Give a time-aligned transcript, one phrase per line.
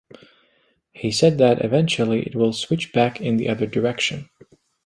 [0.93, 4.31] He said that, eventually, it will switch back in the other direction.